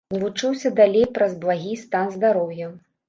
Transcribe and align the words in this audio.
Не 0.13 0.19
вучыўся 0.21 0.71
далей 0.79 1.05
праз 1.19 1.35
благі 1.43 1.77
стан 1.83 2.11
здароўя. 2.17 2.73